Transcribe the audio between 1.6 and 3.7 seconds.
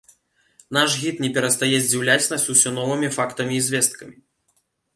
здзіўляць нас усё новымі фактамі і